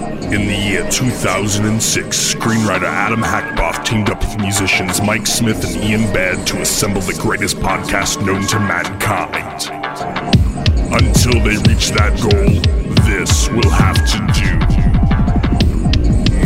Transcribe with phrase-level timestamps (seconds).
[0.00, 6.12] In the year 2006, screenwriter Adam Hackboff teamed up with musicians Mike Smith and Ian
[6.12, 9.68] Baird to assemble the greatest podcast known to mankind.
[10.92, 12.60] Until they reach that goal,
[13.06, 14.58] this will have to do.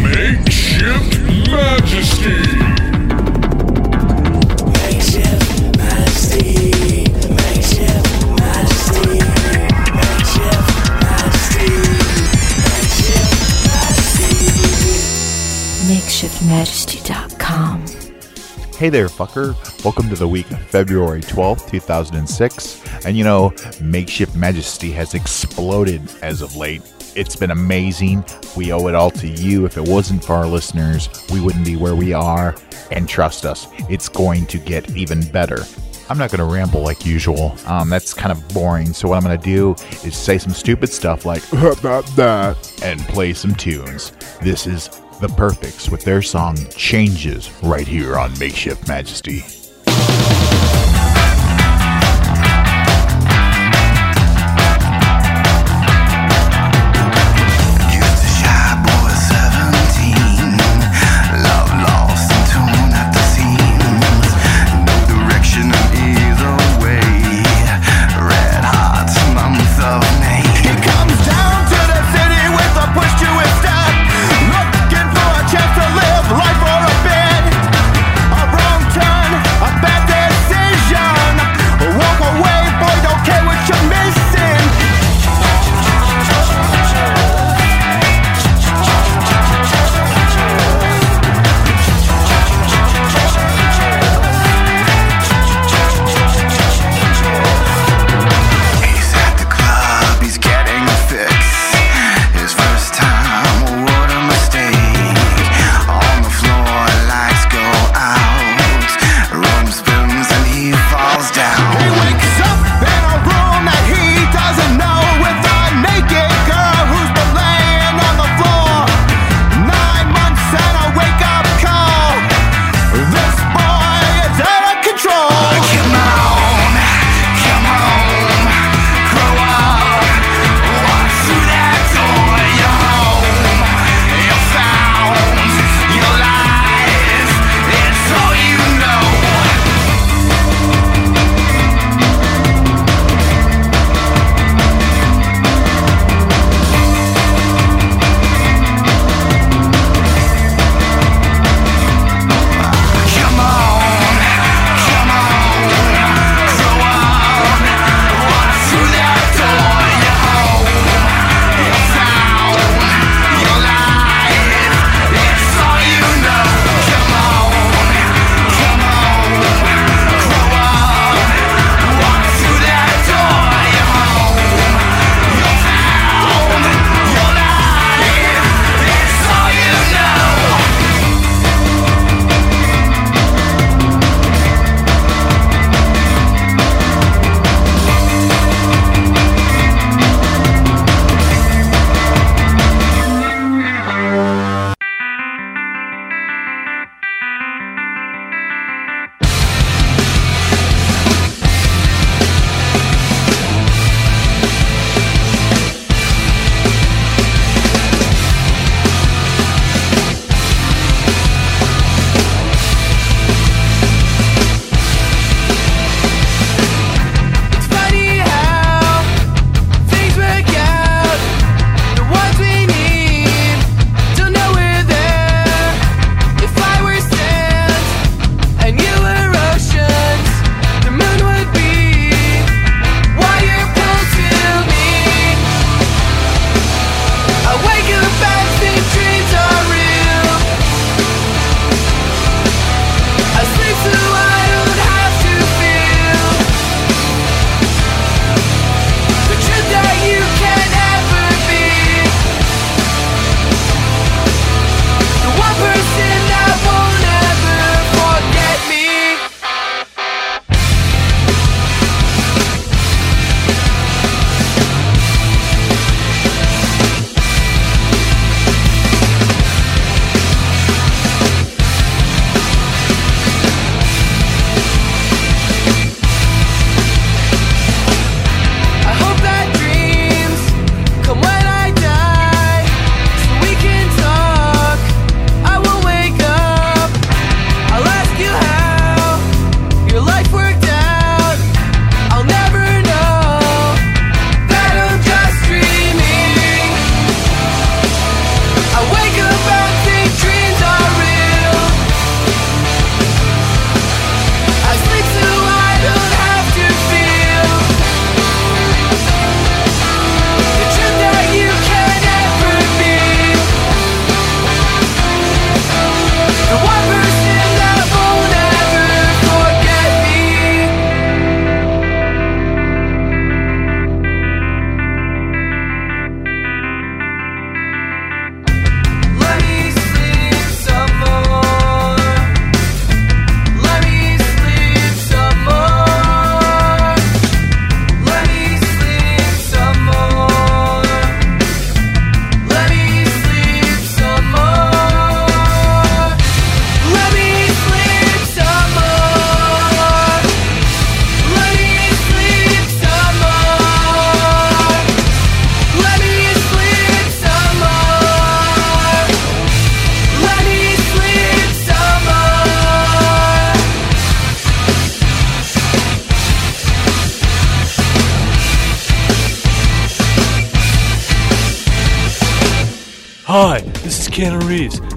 [0.03, 2.62] Makeshift Majesty!
[16.53, 17.13] Makeshift majesty.
[17.13, 17.87] MakeshiftMajesty.com.
[18.77, 19.85] Hey there, fucker.
[19.85, 23.07] Welcome to the week of February 12th, 2006.
[23.07, 26.83] And you know, Makeshift Majesty has exploded as of late.
[27.15, 28.25] It's been amazing.
[28.57, 29.67] We owe it all to you.
[29.67, 32.55] If it wasn't for our listeners, we wouldn't be where we are.
[32.91, 35.65] And trust us, it's going to get even better.
[36.11, 37.55] I'm not going to ramble like usual.
[37.67, 38.93] Um, that's kind of boring.
[38.93, 39.73] So, what I'm going to do
[40.07, 41.43] is say some stupid stuff like
[42.83, 44.13] and play some tunes.
[44.43, 49.62] This is The Perfects with their song Changes right here on Makeshift Majesty.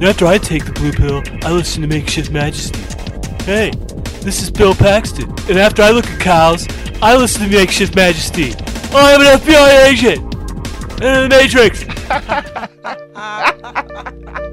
[0.08, 2.80] After I take the blue pill, I listen to Makeshift Majesty.
[3.46, 3.72] Hey,
[4.22, 6.68] this is Bill Paxton, and after I look at cows,
[7.02, 8.54] I listen to Makeshift Majesty.
[8.92, 10.22] Oh, I am an FBI agent!
[11.02, 11.86] And in the Matrix!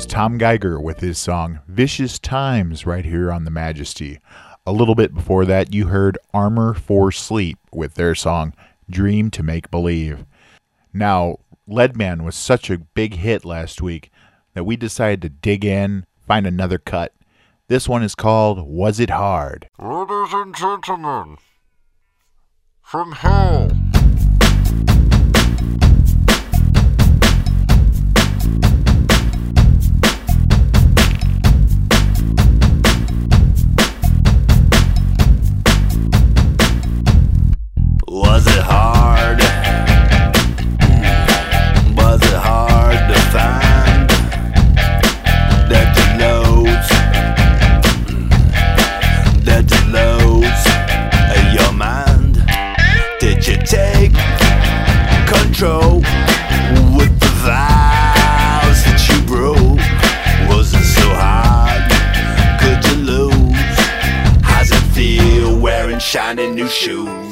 [0.00, 4.18] was Tom Geiger with his song Vicious Times right here on The Majesty.
[4.64, 8.54] A little bit before that, you heard Armor for Sleep with their song
[8.88, 10.24] Dream to Make Believe.
[10.94, 14.10] Now, Leadman was such a big hit last week
[14.54, 17.12] that we decided to dig in, find another cut.
[17.68, 19.68] This one is called Was It Hard?
[19.78, 21.36] Ladies and gentlemen,
[22.80, 23.70] from hell.
[38.20, 39.40] Was it hard?
[41.96, 44.10] Was it hard to find
[45.70, 45.88] that
[46.20, 46.84] you?
[49.46, 49.82] That you
[51.56, 52.34] your mind?
[53.20, 54.12] Did you take
[55.26, 56.00] control
[56.94, 59.80] with the vows that you broke?
[60.50, 61.88] Was it so hard?
[62.60, 63.78] Could you lose?
[64.44, 67.29] How's it feel wearing shiny new shoes?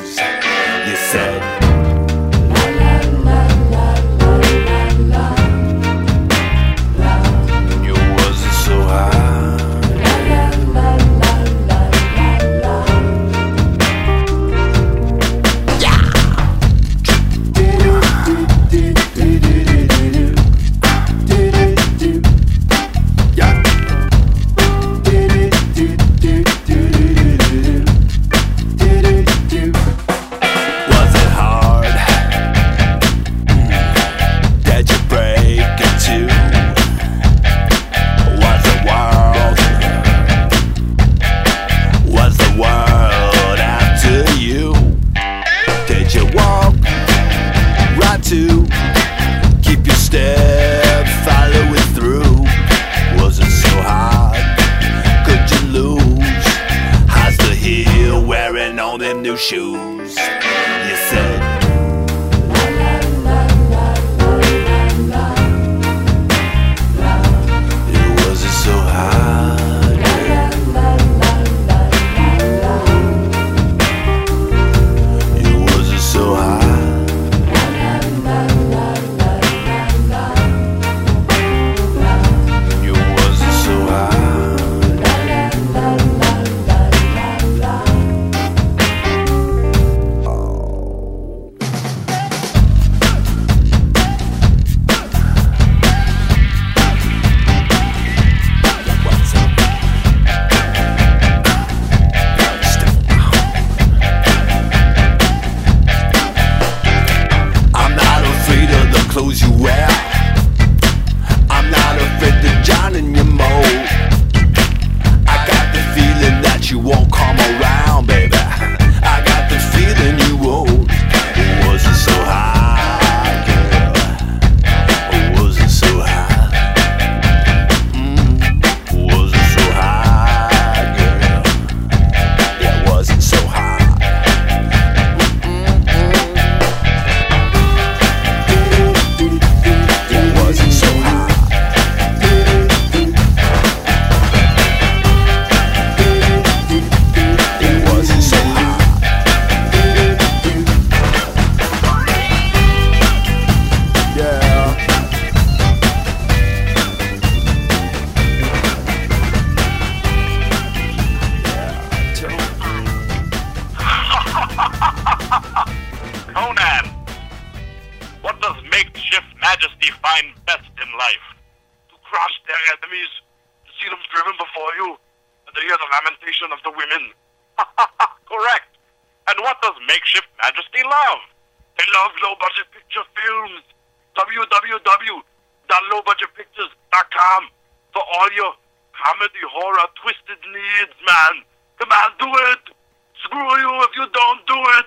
[186.98, 187.48] Netflix.com
[187.92, 188.52] for all your
[188.92, 191.42] comedy, horror, twisted needs, man.
[191.78, 192.74] Come on, do it.
[193.22, 194.86] Screw you if you don't do it.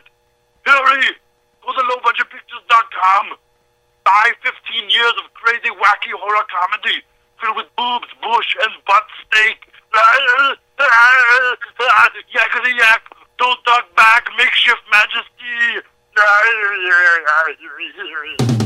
[0.65, 1.15] Hurry.
[1.65, 3.37] Go to lowbudgetpictures.com.
[4.03, 7.03] Buy 15 years of crazy, wacky horror comedy
[7.39, 9.67] filled with boobs, bush, and butt steak.
[12.31, 13.01] Yakety yak,
[13.37, 15.87] don't duck back, makeshift majesty.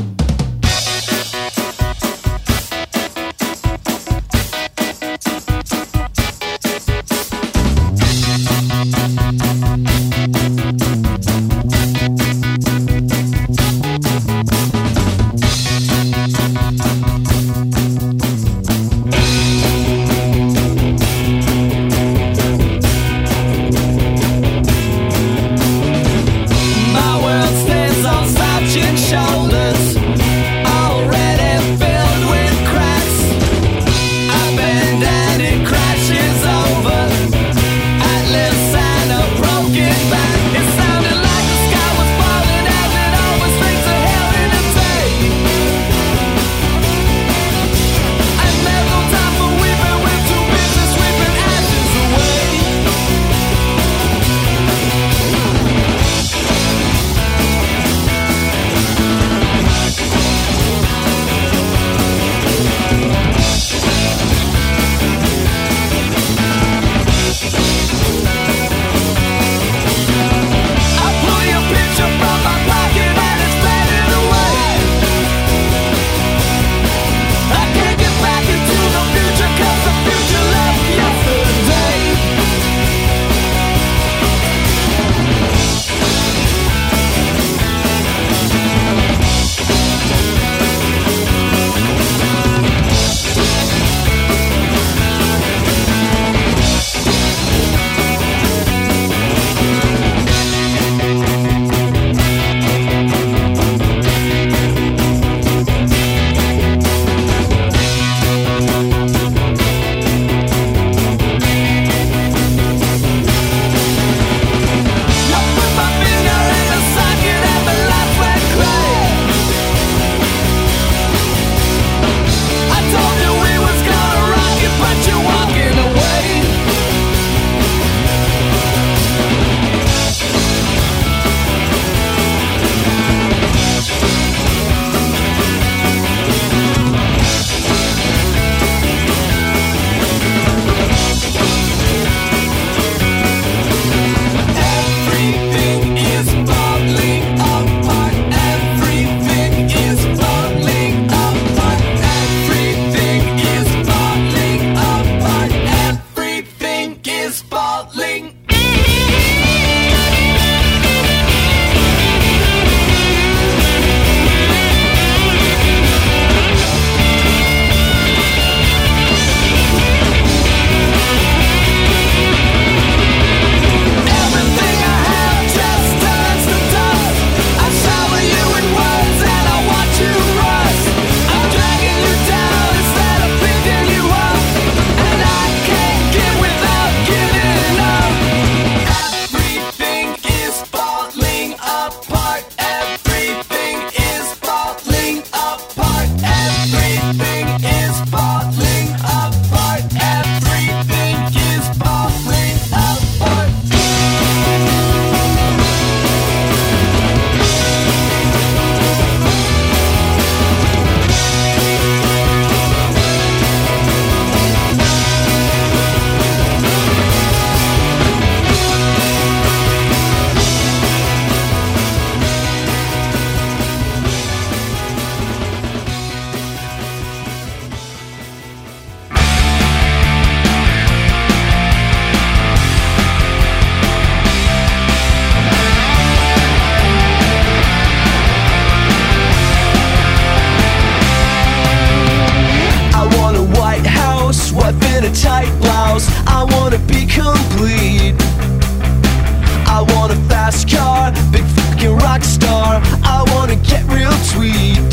[254.32, 254.92] sweet.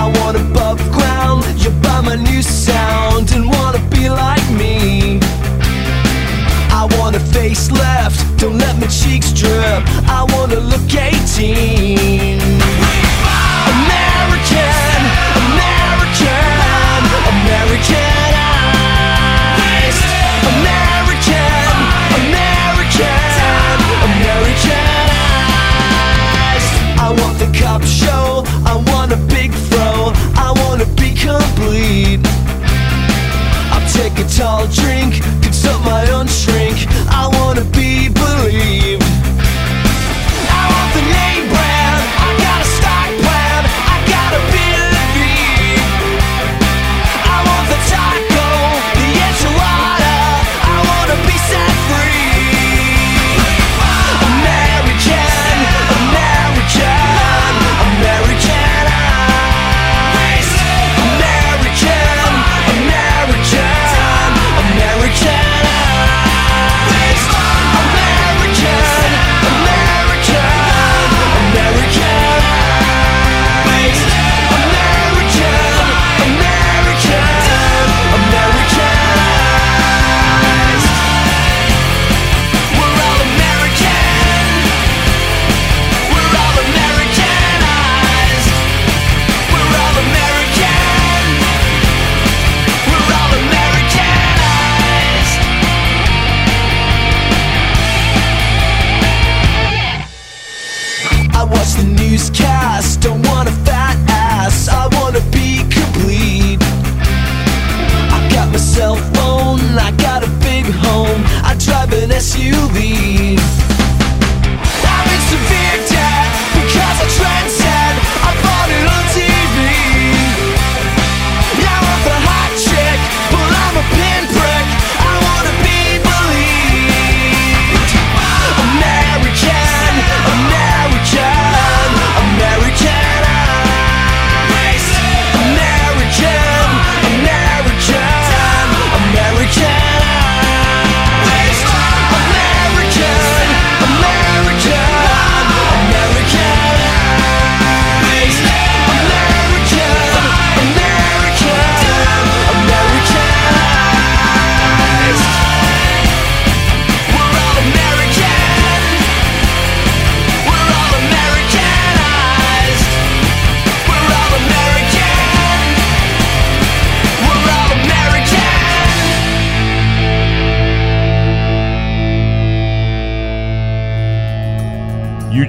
[0.00, 5.20] I want above ground, you buy my new sound and wanna be like me.
[6.80, 9.82] I want a face left, don't let my cheeks drip.
[10.18, 11.75] I wanna look 18.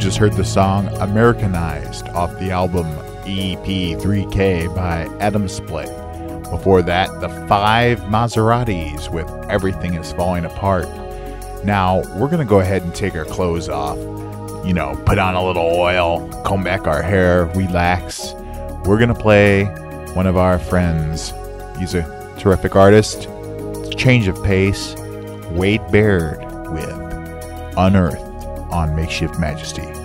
[0.07, 2.85] Just heard the song Americanized off the album
[3.25, 5.89] EP3K by Adam Split.
[6.49, 10.87] Before that, the five Maseratis with Everything is Falling Apart.
[11.65, 13.97] Now, we're going to go ahead and take our clothes off.
[14.65, 18.31] You know, put on a little oil, comb back our hair, relax.
[18.85, 19.65] We're going to play
[20.13, 21.33] one of our friends.
[21.79, 23.23] He's a terrific artist.
[23.97, 24.95] Change of pace.
[25.51, 26.39] Wade Baird
[26.71, 28.23] with Unearthed
[28.71, 29.96] on Makeshift Majesty.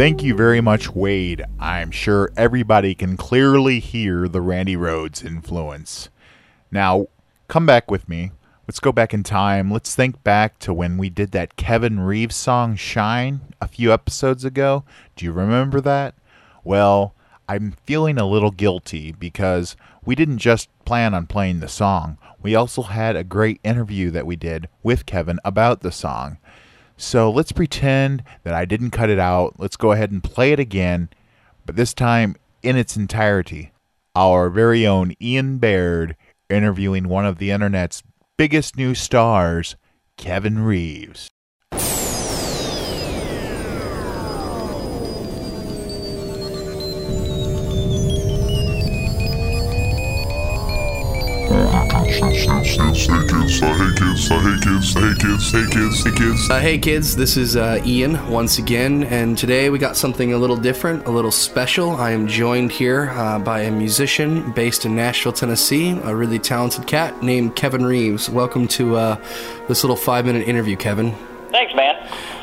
[0.00, 1.44] Thank you very much, Wade.
[1.58, 6.08] I'm sure everybody can clearly hear the Randy Rhoads influence.
[6.70, 7.08] Now,
[7.48, 8.32] come back with me.
[8.66, 9.70] Let's go back in time.
[9.70, 14.42] Let's think back to when we did that Kevin Reeves song Shine a few episodes
[14.42, 14.84] ago.
[15.16, 16.14] Do you remember that?
[16.64, 17.14] Well,
[17.46, 22.16] I'm feeling a little guilty because we didn't just plan on playing the song.
[22.40, 26.38] We also had a great interview that we did with Kevin about the song.
[27.00, 29.54] So let's pretend that I didn't cut it out.
[29.56, 31.08] Let's go ahead and play it again,
[31.64, 33.72] but this time in its entirety.
[34.14, 36.14] Our very own Ian Baird
[36.50, 38.02] interviewing one of the internet's
[38.36, 39.76] biggest new stars,
[40.18, 41.30] Kevin Reeves.
[52.76, 56.50] Kids, hey kids, uh, hey kids, uh, hey kids, hey kids, hey kids, hey kids.
[56.50, 60.38] Uh, hey kids, this is uh, Ian once again, and today we got something a
[60.38, 61.90] little different, a little special.
[61.92, 66.86] I am joined here uh, by a musician based in Nashville, Tennessee, a really talented
[66.86, 68.30] cat named Kevin Reeves.
[68.30, 69.24] Welcome to uh,
[69.66, 71.12] this little five minute interview, Kevin.
[71.50, 71.96] Thanks, man.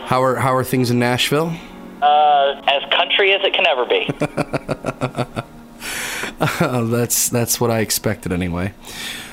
[0.06, 1.54] How are how are things in Nashville?
[2.02, 5.44] Uh, as country as it can ever be.
[6.40, 8.72] Uh, that's that's what I expected anyway.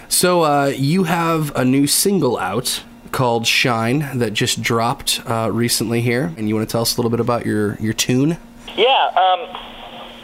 [0.09, 6.01] So uh, you have a new single out called "Shine" that just dropped uh, recently
[6.01, 8.39] here, and you want to tell us a little bit about your your tune?
[8.77, 9.41] yeah, um,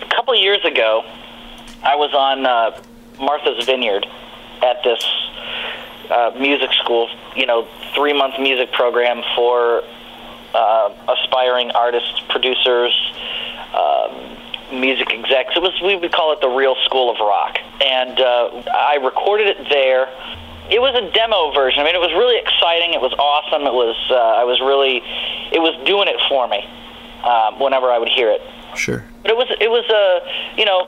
[0.02, 1.04] a couple years ago,
[1.82, 2.82] I was on uh,
[3.18, 4.06] Martha's Vineyard
[4.62, 5.04] at this
[6.10, 9.82] uh, music school, you know, three month music program for
[10.54, 12.92] uh, aspiring artists, producers,
[13.72, 14.36] um,
[14.72, 15.56] music execs.
[15.56, 19.48] It was we would call it the Real School of Rock, and uh, I recorded
[19.48, 20.08] it there.
[20.70, 21.80] It was a demo version.
[21.80, 22.94] I mean, it was really exciting.
[22.94, 23.66] It was awesome.
[23.66, 25.02] It was uh, I was really,
[25.50, 26.62] it was doing it for me
[27.26, 28.40] um, whenever I would hear it.
[28.76, 29.04] Sure.
[29.22, 30.86] But it was it was a you know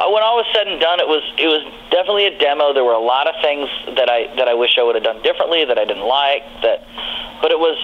[0.00, 2.72] uh, when all was said and done, it was it was definitely a demo.
[2.72, 3.68] There were a lot of things
[3.98, 6.40] that I that I wish I would have done differently that I didn't like.
[6.62, 6.86] That,
[7.42, 7.76] but it was,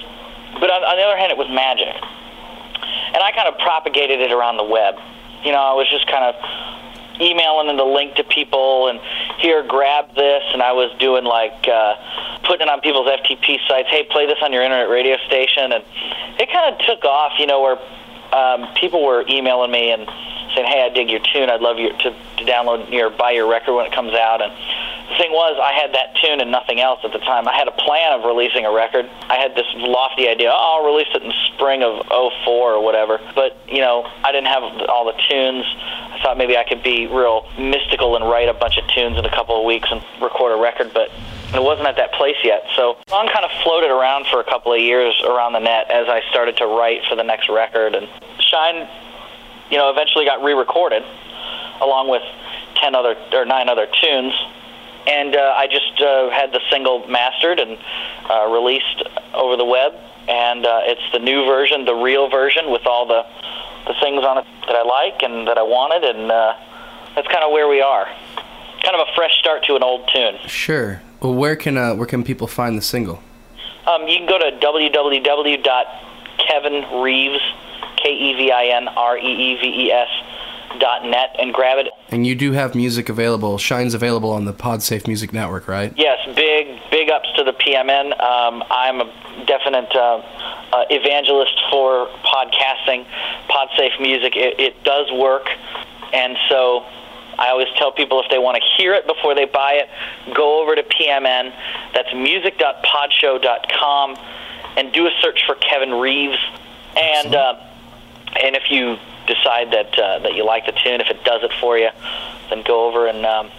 [0.56, 4.32] but on, on the other hand, it was magic, and I kind of propagated it
[4.32, 4.96] around the web.
[5.46, 6.35] You know, I was just kind of
[7.20, 8.98] emailing in the link to people and
[9.38, 10.42] here grab this.
[10.52, 11.94] And I was doing like uh,
[12.42, 13.88] putting it on people's FTP sites.
[13.88, 15.70] Hey play this on your internet radio station.
[15.70, 15.85] And
[16.38, 17.78] it kind of took off you know where
[18.35, 20.04] um, people were emailing me and
[20.54, 21.48] saying hey I dig your tune.
[21.48, 24.42] I'd love you to, to download your buy your record when it comes out.
[24.42, 24.52] And
[25.09, 27.69] the thing was I had that tune and nothing else at the time I had
[27.69, 31.23] a plan of releasing a record I had this lofty idea oh, I'll release it
[31.23, 32.07] in spring of
[32.45, 35.64] 04 or whatever but you know I didn't have all the tunes
[36.16, 39.25] I thought maybe I could be real mystical and write a bunch of tunes in
[39.27, 41.11] a couple of weeks and record a record, but
[41.53, 42.64] it wasn't at that place yet.
[42.75, 45.90] So the song kind of floated around for a couple of years around the net
[45.90, 47.95] as I started to write for the next record.
[47.95, 48.09] And
[48.40, 48.88] Shine,
[49.71, 51.05] you know, eventually got re-recorded
[51.83, 52.23] along with
[52.81, 54.33] ten other or nine other tunes.
[55.07, 57.79] And uh, I just uh, had the single mastered and
[58.29, 59.95] uh, released over the web,
[60.29, 63.25] and uh, it's the new version, the real version, with all the
[63.87, 66.55] the things on it that I like and that I wanted, and uh,
[67.14, 68.07] that's kind of where we are.
[68.83, 70.38] Kind of a fresh start to an old tune.
[70.49, 71.01] Sure.
[71.21, 73.23] Well, where can uh, where can people find the single?
[73.87, 77.40] Um, you can go to www.kevinreeves,
[77.97, 80.09] K E V I N R E E V E S
[81.05, 81.88] net and grab it.
[82.11, 83.59] And you do have music available.
[83.59, 85.92] Shine's available on the PodSafe Music Network, right?
[85.96, 88.20] Yes, big big ups to the PMN.
[88.20, 90.22] Um, I'm a definite uh,
[90.72, 93.07] uh, evangelist for podcasting,
[93.48, 94.37] PodSafe Music.
[94.37, 95.48] It, it does work,
[96.12, 96.85] and so
[97.38, 99.90] I always tell people if they want to hear it before they buy it,
[100.35, 101.52] go over to PMN.
[101.92, 104.16] That's music.podshow.com
[104.76, 106.38] and do a search for Kevin Reeves.
[106.96, 107.61] And uh,
[108.42, 111.52] and if you decide that uh, that you like the tune, if it does it
[111.60, 111.90] for you,
[112.50, 113.50] then go over and um,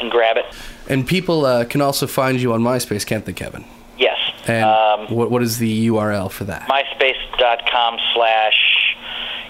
[0.00, 0.46] and grab it.
[0.88, 3.64] And people uh, can also find you on MySpace, can't they, Kevin?
[3.98, 4.18] Yes.
[4.46, 6.68] And Um, what what is the URL for that?
[6.68, 8.96] MySpace.com slash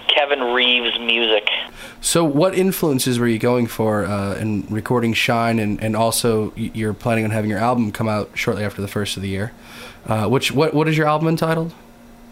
[0.07, 1.47] Kevin Reeves Music.
[2.01, 6.93] So, what influences were you going for uh, in recording Shine, and, and also you're
[6.93, 9.53] planning on having your album come out shortly after the first of the year?
[10.05, 11.73] Uh, which what what is your album entitled?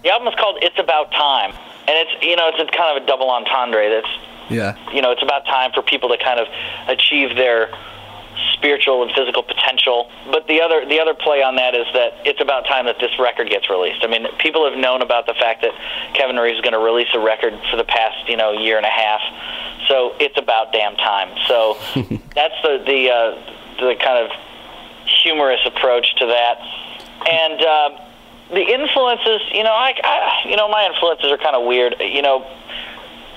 [0.04, 1.52] The album is called It's About Time.
[1.88, 3.90] And it's, you know, it's a kind of a double entendre.
[3.90, 4.08] That's,
[4.50, 4.76] Yeah.
[4.94, 6.48] you know, it's about time for people to kind of
[6.88, 7.70] achieve their
[8.54, 10.10] spiritual and physical potential.
[10.32, 13.12] But the other the other play on that is that it's about time that this
[13.20, 14.04] record gets released.
[14.04, 15.72] I mean, people have known about the fact that
[16.14, 18.86] Kevin Reeves is going to release a record for the past you know year and
[18.86, 19.22] a half.
[19.88, 21.30] So it's about damn time.
[21.48, 21.78] So
[22.36, 24.32] that's the the uh, the kind of
[25.24, 26.60] humorous approach to that.
[27.28, 27.90] And uh,
[28.52, 31.96] the influences, you know, I, I you know my influences are kind of weird.
[32.00, 32.46] You know,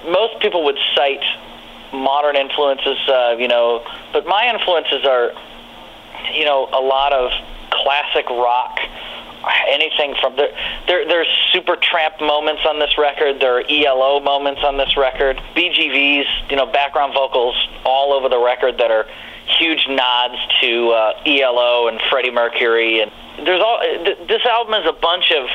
[0.07, 1.23] most people would cite
[1.93, 5.33] modern influences, uh, you know, but my influences are,
[6.33, 7.31] you know, a lot of
[7.71, 8.79] classic rock.
[9.69, 13.41] Anything from there, there, there's Supertramp moments on this record.
[13.41, 15.37] There are ELO moments on this record.
[15.57, 19.07] BGVs, you know, background vocals all over the record that are
[19.59, 23.01] huge nods to uh, ELO and Freddie Mercury.
[23.01, 23.11] And
[23.47, 23.81] there's all.
[23.81, 25.47] th- This album is a bunch of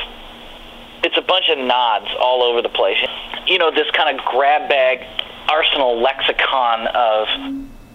[1.04, 2.98] it's a bunch of nods all over the place.
[3.46, 5.06] You know, this kind of grab bag
[5.48, 7.28] arsenal lexicon of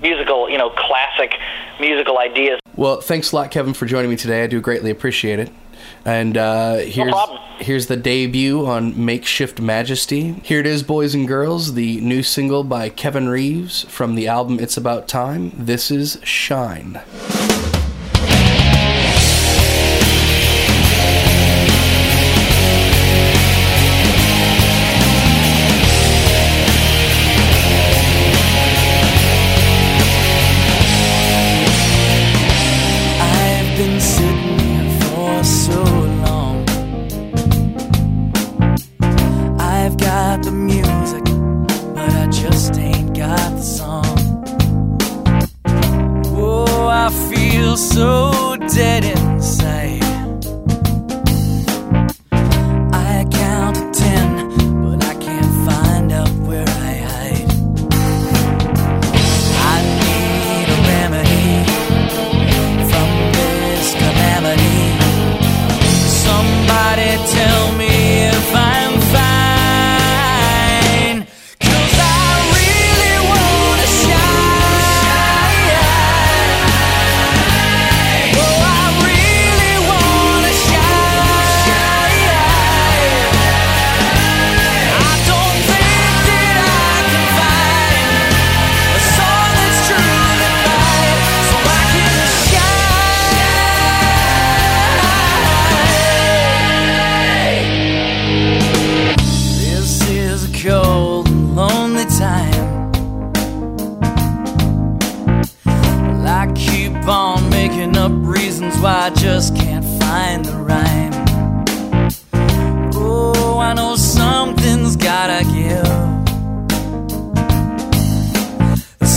[0.02, 1.34] musical, you know, classic
[1.80, 2.60] musical ideas.
[2.76, 4.44] Well, thanks a lot, Kevin, for joining me today.
[4.44, 5.52] I do greatly appreciate it.
[6.06, 7.40] And uh, here's problem.
[7.60, 10.34] here's the debut on Makeshift Majesty.
[10.44, 14.60] Here it is, boys and girls, the new single by Kevin Reeves from the album
[14.60, 15.52] It's About Time.
[15.56, 17.02] This is Shine.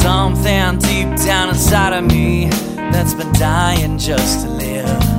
[0.07, 2.45] Something deep down inside of me
[2.93, 5.16] that's been dying just to live.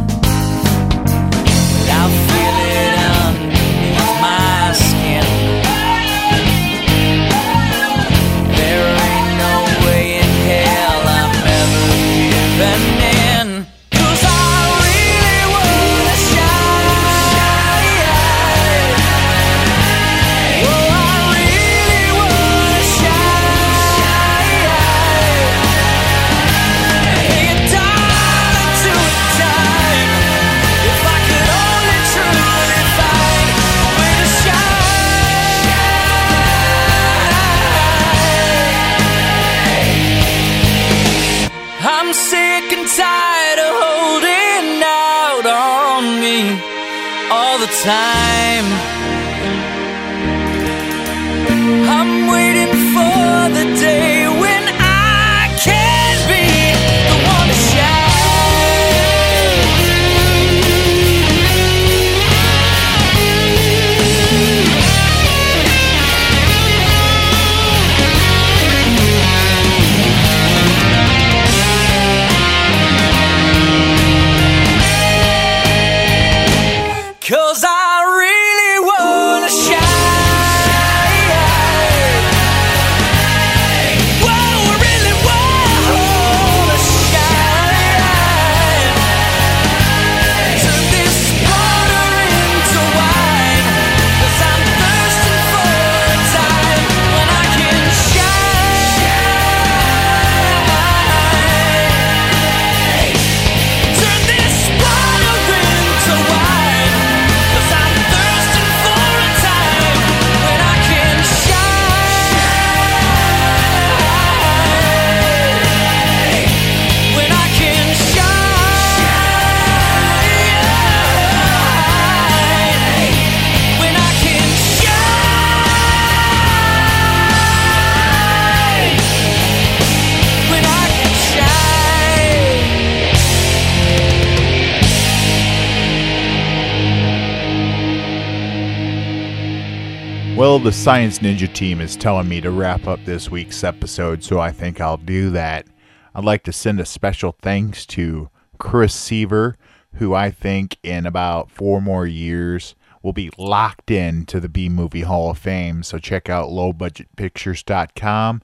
[140.58, 144.52] The Science Ninja team is telling me to wrap up this week's episode, so I
[144.52, 145.68] think I'll do that.
[146.16, 149.56] I'd like to send a special thanks to Chris Seaver,
[149.94, 154.68] who I think in about four more years will be locked in to the B
[154.68, 155.84] Movie Hall of Fame.
[155.84, 158.42] So check out lowbudgetpictures.com.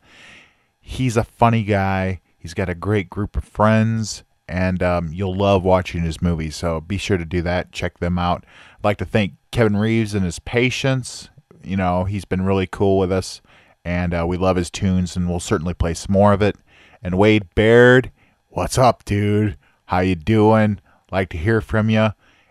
[0.79, 2.21] He's a funny guy.
[2.37, 6.55] He's got a great group of friends, and um, you'll love watching his movies.
[6.55, 7.71] So be sure to do that.
[7.71, 8.45] Check them out.
[8.77, 11.29] I'd like to thank Kevin Reeves and his patience.
[11.63, 13.41] You know, he's been really cool with us,
[13.85, 16.55] and uh, we love his tunes, and we'll certainly play some more of it.
[17.01, 18.11] And Wade Baird,
[18.49, 19.57] what's up, dude?
[19.85, 20.79] How you doing?
[21.11, 22.09] Like to hear from you.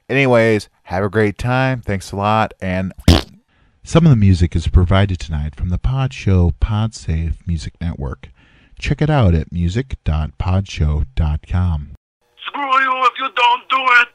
[0.08, 1.80] Anyways, have a great time.
[1.80, 2.92] Thanks a lot, and
[3.82, 8.28] some of the music is provided tonight from the Pod Show PodSafe Music Network.
[8.78, 11.90] Check it out at music.podshow.com.
[12.46, 14.08] Screw you if you don't do it.